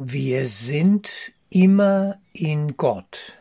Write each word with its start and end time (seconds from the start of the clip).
Wir 0.00 0.46
sind 0.46 1.32
immer 1.50 2.20
in 2.32 2.76
Gott. 2.76 3.32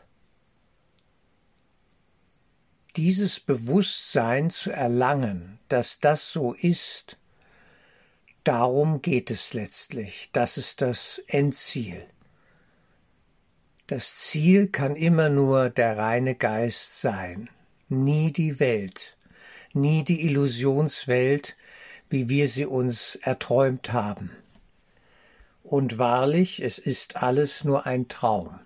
Dieses 2.95 3.39
Bewusstsein 3.39 4.49
zu 4.49 4.71
erlangen, 4.71 5.59
dass 5.67 5.99
das 5.99 6.31
so 6.31 6.53
ist, 6.53 7.19
darum 8.43 9.03
geht 9.03 9.29
es 9.29 9.53
letztlich. 9.53 10.31
Das 10.33 10.57
ist 10.57 10.81
das 10.81 11.21
Endziel. 11.27 12.03
Das 13.85 14.15
Ziel 14.15 14.67
kann 14.67 14.95
immer 14.95 15.29
nur 15.29 15.69
der 15.69 15.95
reine 15.95 16.33
Geist 16.33 17.01
sein, 17.01 17.51
nie 17.87 18.31
die 18.31 18.59
Welt, 18.59 19.15
nie 19.73 20.03
die 20.03 20.25
Illusionswelt, 20.25 21.55
wie 22.09 22.29
wir 22.29 22.47
sie 22.47 22.65
uns 22.65 23.13
erträumt 23.13 23.93
haben. 23.93 24.31
Und 25.67 25.97
wahrlich, 25.97 26.63
es 26.63 26.79
ist 26.79 27.17
alles 27.17 27.65
nur 27.65 27.85
ein 27.85 28.07
Traum. 28.07 28.57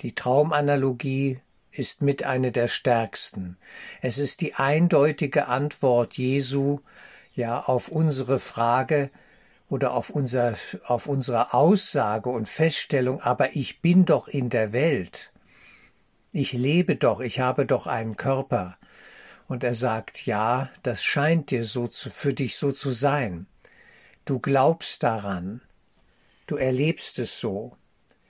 Die 0.00 0.14
Traumanalogie 0.14 1.40
ist 1.70 2.00
mit 2.00 2.22
eine 2.22 2.50
der 2.50 2.68
stärksten. 2.68 3.58
Es 4.00 4.16
ist 4.16 4.40
die 4.40 4.54
eindeutige 4.54 5.48
Antwort 5.48 6.14
Jesu 6.14 6.80
ja 7.34 7.62
auf 7.62 7.88
unsere 7.88 8.38
Frage 8.38 9.10
oder 9.68 9.92
auf 9.92 10.08
unser 10.08 10.54
auf 10.86 11.08
unsere 11.08 11.52
Aussage 11.52 12.30
und 12.30 12.48
Feststellung, 12.48 13.20
aber 13.20 13.54
ich 13.54 13.82
bin 13.82 14.06
doch 14.06 14.28
in 14.28 14.48
der 14.48 14.72
Welt. 14.72 15.30
Ich 16.32 16.54
lebe 16.54 16.96
doch, 16.96 17.20
ich 17.20 17.40
habe 17.40 17.66
doch 17.66 17.86
einen 17.86 18.16
Körper. 18.16 18.78
Und 19.46 19.62
er 19.62 19.74
sagt, 19.74 20.24
ja, 20.24 20.70
das 20.82 21.04
scheint 21.04 21.50
dir 21.50 21.64
so 21.64 21.86
zu, 21.86 22.08
für 22.08 22.32
dich 22.32 22.56
so 22.56 22.72
zu 22.72 22.90
sein. 22.90 23.46
Du 24.24 24.40
glaubst 24.40 25.02
daran, 25.02 25.60
du 26.46 26.56
erlebst 26.56 27.18
es 27.18 27.40
so, 27.40 27.76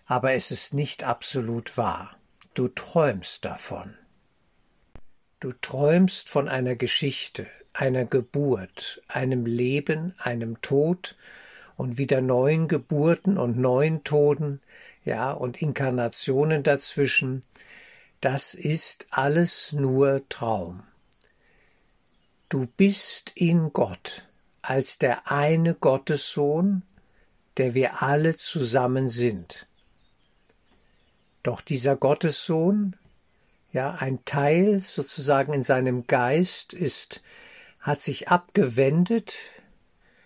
aber 0.07 0.33
es 0.33 0.51
ist 0.51 0.75
nicht 0.75 1.05
absolut 1.05 1.77
wahr. 1.77 2.17
Du 2.55 2.69
träumst 2.69 3.45
davon. 3.45 3.95
Du 5.41 5.53
träumst 5.53 6.29
von 6.31 6.49
einer 6.49 6.77
Geschichte, 6.77 7.47
einer 7.75 8.07
Geburt, 8.07 9.03
einem 9.09 9.45
Leben, 9.45 10.15
einem 10.19 10.61
Tod 10.63 11.17
und 11.77 11.99
wieder 11.99 12.23
neuen 12.23 12.69
Geburten 12.69 13.37
und 13.37 13.59
neuen 13.59 14.03
Toden, 14.03 14.63
ja, 15.05 15.33
und 15.33 15.61
Inkarnationen 15.61 16.63
dazwischen. 16.63 17.43
Das 18.21 18.55
ist 18.55 19.07
alles 19.11 19.73
nur 19.73 20.27
Traum. 20.29 20.83
Du 22.49 22.67
bist 22.77 23.33
in 23.35 23.73
Gott 23.73 24.27
als 24.63 24.99
der 24.99 25.31
eine 25.31 25.75
Gottessohn, 25.75 26.83
der 27.57 27.75
wir 27.75 28.03
alle 28.03 28.37
zusammen 28.37 29.09
sind. 29.09 29.67
Doch 31.43 31.61
dieser 31.61 31.97
Gottessohn, 31.97 32.97
ja, 33.73 33.95
ein 33.95 34.25
Teil 34.25 34.81
sozusagen 34.81 35.53
in 35.53 35.63
seinem 35.63 36.07
Geist 36.07 36.73
ist, 36.73 37.23
hat 37.79 38.01
sich 38.01 38.29
abgewendet 38.29 39.37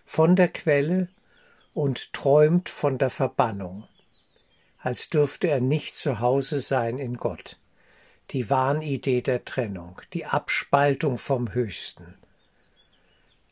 von 0.05 0.35
der 0.35 0.49
Quelle 0.49 1.09
und 1.75 2.13
träumt 2.13 2.69
von 2.69 2.99
der 2.99 3.11
Verbannung, 3.11 3.87
als 4.79 5.11
dürfte 5.11 5.49
er 5.49 5.61
nicht 5.61 5.95
zu 5.95 6.21
Hause 6.21 6.61
sein 6.61 6.99
in 6.99 7.15
Gott. 7.15 7.59
Die 8.31 8.49
Wahnidee 8.49 9.23
der 9.23 9.45
Trennung, 9.45 10.01
die 10.13 10.25
Abspaltung 10.25 11.19
vom 11.19 11.53
Höchsten. 11.53 12.17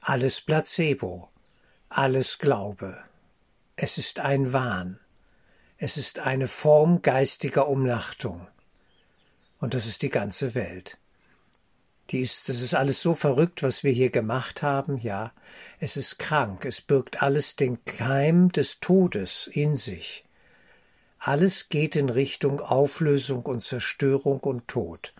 Alles 0.00 0.40
Placebo, 0.40 1.28
alles 1.88 2.38
Glaube. 2.38 3.07
Es 3.80 3.96
ist 3.96 4.18
ein 4.18 4.52
Wahn. 4.52 4.98
Es 5.76 5.96
ist 5.96 6.18
eine 6.18 6.48
Form 6.48 7.00
geistiger 7.00 7.68
Umnachtung. 7.68 8.48
Und 9.60 9.72
das 9.72 9.86
ist 9.86 10.02
die 10.02 10.08
ganze 10.08 10.56
Welt. 10.56 10.98
Die 12.10 12.20
ist, 12.20 12.48
das 12.48 12.60
ist 12.60 12.74
alles 12.74 13.00
so 13.00 13.14
verrückt, 13.14 13.62
was 13.62 13.84
wir 13.84 13.92
hier 13.92 14.10
gemacht 14.10 14.62
haben, 14.62 14.98
ja. 14.98 15.32
Es 15.78 15.96
ist 15.96 16.18
krank, 16.18 16.64
es 16.64 16.80
birgt 16.80 17.22
alles 17.22 17.54
den 17.54 17.84
Keim 17.84 18.50
des 18.50 18.80
Todes 18.80 19.46
in 19.46 19.76
sich. 19.76 20.24
Alles 21.20 21.68
geht 21.68 21.94
in 21.94 22.08
Richtung 22.08 22.58
Auflösung 22.58 23.44
und 23.44 23.60
Zerstörung 23.60 24.40
und 24.40 24.66
Tod. 24.66 25.14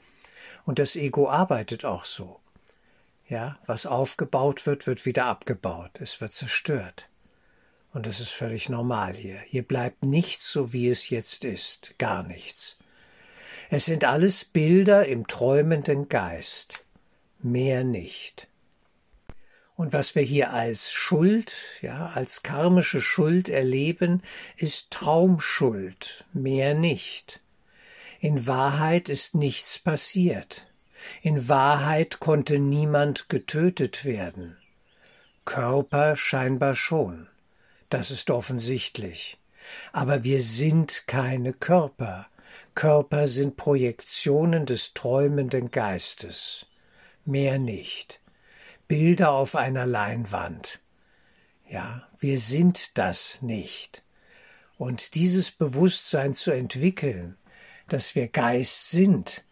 Und 0.65 0.81
das 0.81 0.97
Ego 0.97 1.31
arbeitet 1.31 1.85
auch 1.85 2.05
so. 2.05 2.41
Ja, 3.29 3.57
was 3.67 3.87
aufgebaut 3.87 4.67
wird, 4.67 4.89
wird 4.89 5.07
wieder 5.07 5.27
abgebaut. 5.27 6.01
Es 6.01 6.21
wird 6.21 6.35
zerstört. 6.35 7.09
Und 7.93 8.07
das 8.07 8.21
ist 8.21 8.31
völlig 8.31 8.69
normal 8.69 9.15
hier. 9.15 9.39
Hier 9.47 9.63
bleibt 9.63 10.05
nichts 10.05 10.53
so, 10.53 10.73
wie 10.73 10.89
es 10.89 11.11
jetzt 11.11 11.45
ist. 11.45 11.99
Gar 11.99 12.23
nichts. 12.23 12.77
Es 13.71 13.87
sind 13.87 14.05
alles 14.05 14.45
Bilder 14.45 15.07
im 15.07 15.27
träumenden 15.27 16.09
Geist. 16.09 16.85
Mehr 17.41 17.85
nicht. 17.85 18.49
Und 19.77 19.93
was 19.93 20.15
wir 20.15 20.23
hier 20.23 20.53
als 20.53 20.91
Schuld, 20.91 21.55
ja, 21.83 22.07
als 22.15 22.43
karmische 22.43 23.01
Schuld 23.01 23.49
erleben, 23.49 24.23
ist 24.57 24.91
Traumschuld. 24.91 26.25
Mehr 26.33 26.75
nicht. 26.75 27.41
In 28.21 28.49
Wahrheit 28.49 29.09
ist 29.09 29.37
nichts 29.37 29.79
passiert. 29.79 30.67
In 31.23 31.49
Wahrheit 31.49 32.19
konnte 32.19 32.59
niemand 32.59 33.29
getötet 33.29 34.05
werden. 34.05 34.57
Körper 35.45 36.17
scheinbar 36.17 36.75
schon. 36.75 37.29
Das 37.89 38.11
ist 38.11 38.31
offensichtlich. 38.31 39.39
Aber 39.93 40.25
wir 40.25 40.43
sind 40.43 41.07
keine 41.07 41.53
Körper. 41.53 42.27
Körper 42.75 43.27
sind 43.27 43.57
Projektionen 43.57 44.67
des 44.67 44.95
träumenden 44.95 45.71
Geistes. 45.71 46.67
Mehr 47.25 47.59
nicht. 47.59 48.21
Bilder 48.87 49.33
auf 49.33 49.57
einer 49.57 49.87
Leinwand. 49.87 50.81
Ja, 51.69 52.09
wir 52.19 52.39
sind 52.39 52.97
das 52.97 53.43
nicht. 53.43 54.03
Und 54.79 55.15
dieses 55.15 55.51
Bewusstsein 55.51 56.35
zu 56.35 56.51
entwickeln, 56.51 57.37
dass 57.89 58.15
wir 58.15 58.29
Geist 58.29 58.91
sind, 58.91 59.45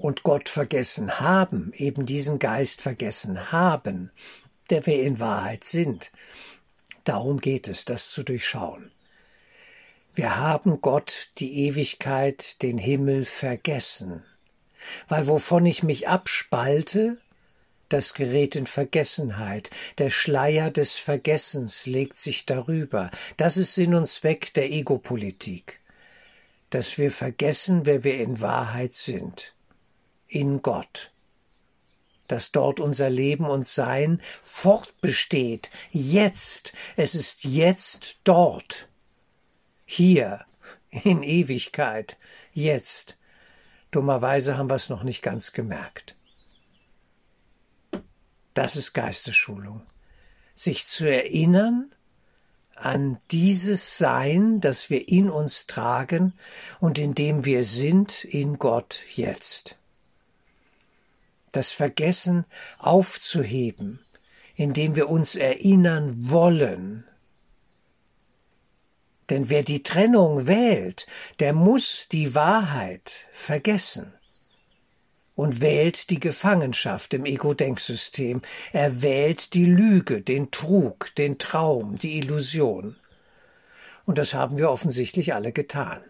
und 0.00 0.22
Gott 0.22 0.48
vergessen 0.48 1.20
haben, 1.20 1.72
eben 1.74 2.06
diesen 2.06 2.38
Geist 2.38 2.80
vergessen 2.80 3.52
haben, 3.52 4.10
der 4.70 4.86
wir 4.86 5.02
in 5.02 5.20
Wahrheit 5.20 5.64
sind. 5.64 6.10
Darum 7.04 7.38
geht 7.38 7.68
es, 7.68 7.84
das 7.84 8.10
zu 8.10 8.22
durchschauen. 8.22 8.92
Wir 10.14 10.36
haben 10.36 10.80
Gott, 10.80 11.30
die 11.38 11.66
Ewigkeit, 11.66 12.62
den 12.62 12.78
Himmel 12.78 13.24
vergessen, 13.24 14.24
weil 15.08 15.28
wovon 15.28 15.66
ich 15.66 15.82
mich 15.82 16.08
abspalte, 16.08 17.18
das 17.88 18.14
gerät 18.14 18.56
in 18.56 18.66
Vergessenheit, 18.66 19.70
der 19.98 20.10
Schleier 20.10 20.70
des 20.70 20.96
Vergessens 20.96 21.86
legt 21.86 22.16
sich 22.16 22.46
darüber, 22.46 23.10
das 23.36 23.56
ist 23.56 23.74
Sinn 23.74 23.94
und 23.94 24.08
Zweck 24.08 24.54
der 24.54 24.70
Egopolitik, 24.70 25.80
dass 26.70 26.98
wir 26.98 27.10
vergessen, 27.10 27.86
wer 27.86 28.04
wir 28.04 28.18
in 28.18 28.40
Wahrheit 28.40 28.92
sind. 28.92 29.54
In 30.28 30.62
Gott, 30.62 31.12
dass 32.30 32.52
dort 32.52 32.78
unser 32.78 33.10
Leben 33.10 33.46
und 33.46 33.66
Sein 33.66 34.20
fortbesteht, 34.42 35.70
jetzt, 35.90 36.72
es 36.96 37.16
ist 37.16 37.44
jetzt 37.44 38.18
dort, 38.22 38.88
hier, 39.84 40.44
in 40.90 41.24
Ewigkeit, 41.24 42.18
jetzt. 42.52 43.18
Dummerweise 43.90 44.56
haben 44.56 44.70
wir 44.70 44.76
es 44.76 44.90
noch 44.90 45.02
nicht 45.02 45.22
ganz 45.22 45.52
gemerkt. 45.52 46.16
Das 48.54 48.76
ist 48.76 48.92
Geistesschulung. 48.92 49.82
Sich 50.54 50.86
zu 50.86 51.10
erinnern 51.10 51.92
an 52.76 53.18
dieses 53.32 53.98
Sein, 53.98 54.60
das 54.60 54.88
wir 54.88 55.08
in 55.08 55.30
uns 55.30 55.66
tragen 55.66 56.34
und 56.78 56.98
in 56.98 57.14
dem 57.14 57.44
wir 57.44 57.64
sind 57.64 58.24
in 58.24 58.58
Gott 58.58 59.02
jetzt 59.16 59.79
das 61.52 61.70
Vergessen 61.70 62.44
aufzuheben, 62.78 64.00
indem 64.54 64.96
wir 64.96 65.08
uns 65.08 65.36
erinnern 65.36 66.14
wollen. 66.18 67.04
Denn 69.30 69.48
wer 69.48 69.62
die 69.62 69.82
Trennung 69.82 70.46
wählt, 70.46 71.06
der 71.38 71.52
muss 71.52 72.08
die 72.08 72.34
Wahrheit 72.34 73.28
vergessen 73.32 74.12
und 75.36 75.60
wählt 75.60 76.10
die 76.10 76.20
Gefangenschaft 76.20 77.14
im 77.14 77.24
Ego-Denksystem. 77.24 78.42
Er 78.72 79.02
wählt 79.02 79.54
die 79.54 79.66
Lüge, 79.66 80.20
den 80.20 80.50
Trug, 80.50 81.14
den 81.14 81.38
Traum, 81.38 81.96
die 81.96 82.18
Illusion. 82.18 82.96
Und 84.04 84.18
das 84.18 84.34
haben 84.34 84.58
wir 84.58 84.70
offensichtlich 84.70 85.32
alle 85.32 85.52
getan. 85.52 86.02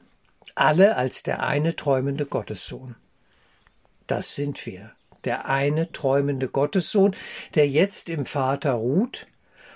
Alle 0.55 0.97
als 0.97 1.23
der 1.23 1.43
eine 1.43 1.77
träumende 1.77 2.27
Gottessohn. 2.27 2.97
Das 4.07 4.35
sind 4.35 4.65
wir 4.67 4.95
der 5.25 5.47
eine 5.47 5.93
träumende 5.93 6.49
Gottessohn, 6.49 7.15
der 7.55 7.69
jetzt 7.69 8.09
im 8.09 8.27
Vater 8.27 8.73
ruht 8.73 9.27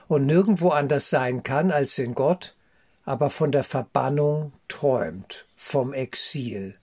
und 0.09 0.27
nirgendwo 0.27 0.71
anders 0.71 1.11
sein 1.11 1.43
kann 1.43 1.71
als 1.71 1.99
in 1.99 2.15
Gott, 2.15 2.57
aber 3.05 3.31
von 3.31 3.53
der 3.53 3.65
Verbannung 3.65 4.53
träumt, 4.69 5.47
vom 5.57 5.93
Exil, 5.93 6.77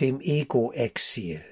dem 0.00 0.20
Ego-Exil. 0.20 1.42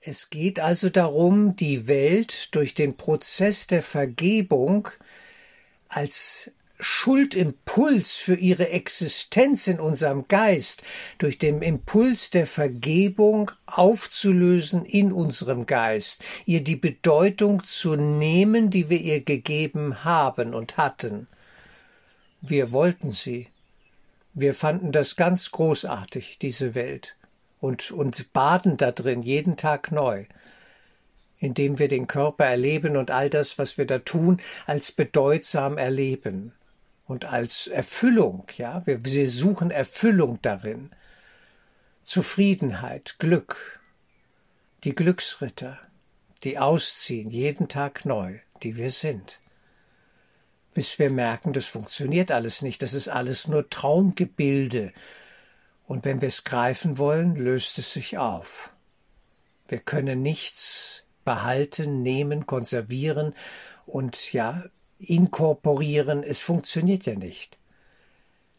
Es 0.00 0.30
geht 0.30 0.58
also 0.58 0.88
darum, 0.88 1.54
die 1.54 1.86
Welt 1.86 2.54
durch 2.56 2.74
den 2.74 2.96
Prozess 2.96 3.68
der 3.68 3.82
Vergebung 3.82 4.88
als 5.88 6.50
Schuldimpuls 6.82 8.16
für 8.16 8.34
ihre 8.34 8.68
Existenz 8.70 9.68
in 9.68 9.78
unserem 9.78 10.26
Geist, 10.28 10.82
durch 11.18 11.38
den 11.38 11.62
Impuls 11.62 12.30
der 12.30 12.46
Vergebung 12.46 13.52
aufzulösen 13.66 14.84
in 14.84 15.12
unserem 15.12 15.66
Geist, 15.66 16.24
ihr 16.44 16.62
die 16.62 16.76
Bedeutung 16.76 17.62
zu 17.62 17.94
nehmen, 17.94 18.70
die 18.70 18.90
wir 18.90 19.00
ihr 19.00 19.20
gegeben 19.20 20.04
haben 20.04 20.54
und 20.54 20.76
hatten. 20.76 21.28
Wir 22.40 22.72
wollten 22.72 23.10
sie. 23.10 23.48
Wir 24.34 24.54
fanden 24.54 24.92
das 24.92 25.16
ganz 25.16 25.50
großartig, 25.50 26.38
diese 26.38 26.74
Welt 26.74 27.16
und, 27.60 27.92
und 27.92 28.32
baden 28.32 28.76
da 28.76 28.90
drin 28.90 29.22
jeden 29.22 29.56
Tag 29.56 29.92
neu, 29.92 30.24
indem 31.38 31.78
wir 31.78 31.88
den 31.88 32.06
Körper 32.06 32.46
erleben 32.46 32.96
und 32.96 33.10
all 33.10 33.30
das, 33.30 33.58
was 33.58 33.78
wir 33.78 33.86
da 33.86 34.00
tun, 34.00 34.40
als 34.66 34.90
bedeutsam 34.90 35.78
erleben 35.78 36.52
und 37.12 37.26
als 37.26 37.66
Erfüllung, 37.66 38.46
ja, 38.56 38.86
wir, 38.86 39.04
wir 39.04 39.28
suchen 39.28 39.70
Erfüllung 39.70 40.40
darin, 40.40 40.90
Zufriedenheit, 42.04 43.16
Glück, 43.18 43.80
die 44.82 44.94
Glücksritter, 44.94 45.78
die 46.42 46.58
ausziehen 46.58 47.28
jeden 47.28 47.68
Tag 47.68 48.06
neu, 48.06 48.38
die 48.62 48.78
wir 48.78 48.90
sind. 48.90 49.40
Bis 50.72 50.98
wir 50.98 51.10
merken, 51.10 51.52
das 51.52 51.66
funktioniert 51.66 52.32
alles 52.32 52.62
nicht, 52.62 52.80
das 52.80 52.94
ist 52.94 53.08
alles 53.08 53.46
nur 53.46 53.68
Traumgebilde, 53.68 54.94
und 55.86 56.06
wenn 56.06 56.22
wir 56.22 56.28
es 56.28 56.44
greifen 56.44 56.96
wollen, 56.96 57.36
löst 57.36 57.76
es 57.78 57.92
sich 57.92 58.16
auf. 58.16 58.72
Wir 59.68 59.80
können 59.80 60.22
nichts 60.22 61.02
behalten, 61.26 62.00
nehmen, 62.00 62.46
konservieren 62.46 63.34
und 63.84 64.32
ja, 64.32 64.64
inkorporieren. 65.02 66.22
Es 66.22 66.40
funktioniert 66.40 67.06
ja 67.06 67.14
nicht. 67.14 67.58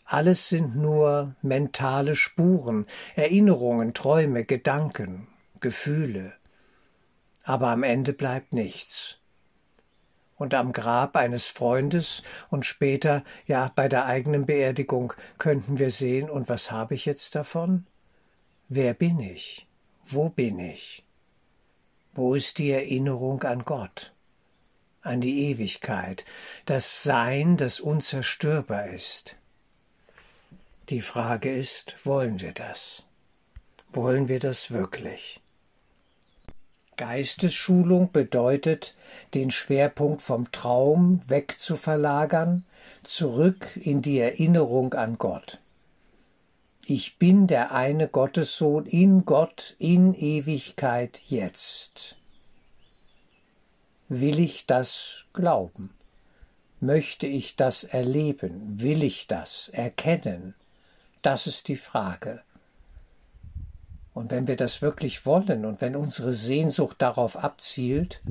Alles 0.05 0.49
sind 0.49 0.75
nur 0.75 1.35
mentale 1.41 2.15
Spuren, 2.15 2.85
Erinnerungen, 3.15 3.93
Träume, 3.93 4.43
Gedanken, 4.45 5.27
Gefühle. 5.59 6.33
Aber 7.43 7.67
am 7.69 7.83
Ende 7.83 8.13
bleibt 8.13 8.53
nichts 8.53 9.19
und 10.43 10.53
am 10.53 10.73
Grab 10.73 11.15
eines 11.15 11.47
Freundes 11.47 12.23
und 12.49 12.65
später, 12.65 13.23
ja, 13.47 13.71
bei 13.75 13.87
der 13.87 14.05
eigenen 14.05 14.45
Beerdigung 14.45 15.13
könnten 15.37 15.79
wir 15.79 15.89
sehen, 15.89 16.29
und 16.29 16.49
was 16.49 16.71
habe 16.71 16.95
ich 16.95 17.05
jetzt 17.05 17.35
davon? 17.35 17.85
Wer 18.67 18.93
bin 18.93 19.19
ich? 19.19 19.67
Wo 20.05 20.29
bin 20.29 20.59
ich? 20.59 21.05
Wo 22.13 22.35
ist 22.35 22.57
die 22.57 22.71
Erinnerung 22.71 23.43
an 23.43 23.63
Gott, 23.63 24.12
an 25.03 25.21
die 25.21 25.49
Ewigkeit, 25.49 26.25
das 26.65 27.03
Sein, 27.03 27.57
das 27.57 27.79
unzerstörbar 27.79 28.87
ist? 28.87 29.35
Die 30.89 31.01
Frage 31.01 31.53
ist, 31.53 32.05
wollen 32.05 32.41
wir 32.41 32.51
das? 32.51 33.03
Wollen 33.91 34.27
wir 34.27 34.39
das 34.39 34.71
wirklich? 34.71 35.39
Geistesschulung 36.97 38.11
bedeutet, 38.11 38.95
den 39.33 39.51
Schwerpunkt 39.51 40.21
vom 40.21 40.51
Traum 40.51 41.21
wegzuverlagern, 41.27 42.65
zurück 43.01 43.77
in 43.77 44.01
die 44.01 44.19
Erinnerung 44.19 44.93
an 44.93 45.17
Gott. 45.17 45.59
Ich 46.85 47.17
bin 47.17 47.47
der 47.47 47.71
eine 47.71 48.07
Gottessohn 48.07 48.85
in 48.85 49.25
Gott 49.25 49.75
in 49.79 50.13
Ewigkeit 50.13 51.21
jetzt. 51.25 52.17
Will 54.15 54.39
ich 54.39 54.67
das 54.67 55.25
glauben? 55.33 55.89
Möchte 56.79 57.25
ich 57.25 57.55
das 57.55 57.83
erleben? 57.83 58.79
Will 58.79 59.03
ich 59.03 59.25
das 59.25 59.69
erkennen? 59.69 60.53
Das 61.23 61.47
ist 61.47 61.67
die 61.67 61.75
Frage. 61.75 62.43
Und 64.13 64.29
wenn 64.29 64.47
wir 64.47 64.55
das 64.55 64.83
wirklich 64.83 65.25
wollen 65.25 65.65
und 65.65 65.81
wenn 65.81 65.95
unsere 65.95 66.31
Sehnsucht 66.31 66.97
darauf 67.01 67.37
abzielt, 67.37 68.21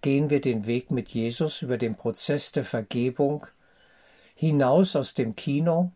gehen 0.00 0.30
wir 0.30 0.40
den 0.40 0.64
Weg 0.64 0.92
mit 0.92 1.08
Jesus 1.08 1.62
über 1.62 1.76
den 1.76 1.96
Prozess 1.96 2.52
der 2.52 2.64
Vergebung 2.64 3.48
hinaus 4.36 4.94
aus 4.94 5.14
dem 5.14 5.34
Kino, 5.34 5.90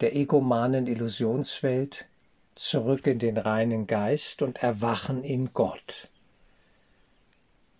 der 0.00 0.14
egomanen 0.14 0.86
Illusionswelt, 0.86 2.06
zurück 2.54 3.08
in 3.08 3.18
den 3.18 3.36
reinen 3.36 3.88
Geist 3.88 4.42
und 4.42 4.62
erwachen 4.62 5.24
in 5.24 5.52
Gott. 5.52 6.11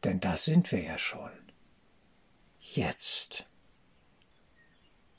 Denn 0.04 0.20
da 0.20 0.36
sind 0.36 0.72
wir 0.72 0.82
ja 0.82 0.98
schon. 0.98 1.30
Jetzt. 2.58 3.46